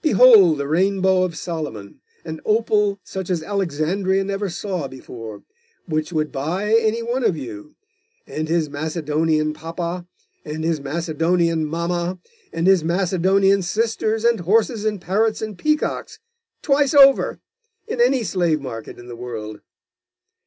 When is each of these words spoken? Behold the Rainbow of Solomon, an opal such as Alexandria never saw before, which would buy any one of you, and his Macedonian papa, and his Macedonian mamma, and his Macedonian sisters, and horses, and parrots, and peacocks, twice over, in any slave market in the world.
Behold 0.00 0.56
the 0.56 0.66
Rainbow 0.66 1.24
of 1.24 1.36
Solomon, 1.36 2.00
an 2.24 2.40
opal 2.46 2.98
such 3.04 3.28
as 3.28 3.42
Alexandria 3.42 4.24
never 4.24 4.48
saw 4.48 4.88
before, 4.88 5.42
which 5.84 6.10
would 6.10 6.32
buy 6.32 6.72
any 6.74 7.02
one 7.02 7.22
of 7.22 7.36
you, 7.36 7.74
and 8.26 8.48
his 8.48 8.70
Macedonian 8.70 9.52
papa, 9.52 10.06
and 10.42 10.64
his 10.64 10.80
Macedonian 10.80 11.66
mamma, 11.66 12.18
and 12.50 12.66
his 12.66 12.82
Macedonian 12.82 13.60
sisters, 13.60 14.24
and 14.24 14.40
horses, 14.40 14.86
and 14.86 15.02
parrots, 15.02 15.42
and 15.42 15.58
peacocks, 15.58 16.18
twice 16.62 16.94
over, 16.94 17.38
in 17.86 18.00
any 18.00 18.24
slave 18.24 18.62
market 18.62 18.98
in 18.98 19.06
the 19.06 19.14
world. 19.16 19.60